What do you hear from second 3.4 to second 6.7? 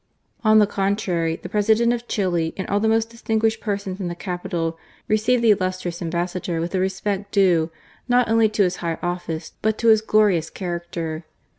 persons in the capital, received the illustrious Ambassador